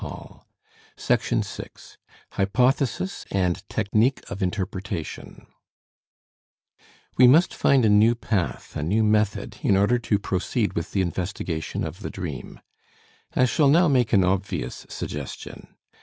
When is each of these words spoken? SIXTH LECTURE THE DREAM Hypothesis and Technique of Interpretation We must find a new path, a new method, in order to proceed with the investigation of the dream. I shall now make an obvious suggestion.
SIXTH 0.97 1.09
LECTURE 1.31 1.35
THE 1.35 1.43
DREAM 1.59 1.71
Hypothesis 2.31 3.23
and 3.29 3.69
Technique 3.69 4.21
of 4.31 4.41
Interpretation 4.41 5.45
We 7.19 7.27
must 7.27 7.53
find 7.53 7.85
a 7.85 7.89
new 7.89 8.15
path, 8.15 8.75
a 8.75 8.81
new 8.81 9.03
method, 9.03 9.59
in 9.61 9.77
order 9.77 9.99
to 9.99 10.17
proceed 10.17 10.73
with 10.73 10.93
the 10.93 11.01
investigation 11.03 11.83
of 11.85 11.99
the 11.99 12.09
dream. 12.09 12.59
I 13.35 13.45
shall 13.45 13.69
now 13.69 13.87
make 13.87 14.11
an 14.11 14.23
obvious 14.23 14.87
suggestion. 14.89 15.75